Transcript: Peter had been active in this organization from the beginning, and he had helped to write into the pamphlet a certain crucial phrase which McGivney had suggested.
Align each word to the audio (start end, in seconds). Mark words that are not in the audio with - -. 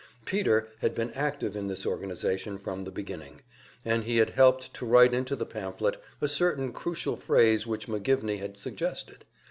Peter 0.25 0.67
had 0.79 0.95
been 0.95 1.11
active 1.11 1.55
in 1.55 1.67
this 1.67 1.85
organization 1.85 2.57
from 2.57 2.83
the 2.85 2.91
beginning, 2.91 3.41
and 3.85 4.03
he 4.05 4.17
had 4.17 4.31
helped 4.31 4.73
to 4.73 4.83
write 4.83 5.13
into 5.13 5.35
the 5.35 5.45
pamphlet 5.45 6.01
a 6.21 6.27
certain 6.27 6.73
crucial 6.73 7.15
phrase 7.15 7.67
which 7.67 7.85
McGivney 7.87 8.39
had 8.39 8.57
suggested. 8.57 9.25